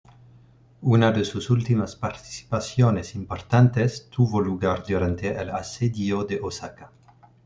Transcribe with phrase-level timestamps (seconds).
[0.93, 6.91] Una de sus últimas participaciones importantes tuvo lugar durante el Asedio de Osaka.